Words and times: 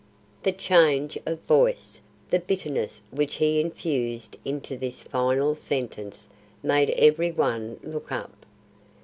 The 0.41 0.51
change 0.51 1.15
of 1.27 1.39
voice 1.41 1.99
the 2.31 2.39
bitterness 2.39 3.03
which 3.11 3.35
he 3.35 3.59
infused 3.59 4.35
into 4.43 4.75
this 4.75 5.03
final 5.03 5.53
sentence 5.53 6.27
made 6.63 6.89
every 6.97 7.31
one 7.31 7.79
look 7.83 8.11
up. 8.11 8.47